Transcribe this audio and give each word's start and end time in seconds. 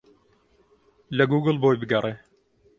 لە 1.17 1.23
گووگڵ 1.31 1.55
بۆی 1.63 1.79
بگەڕێ. 1.81 2.13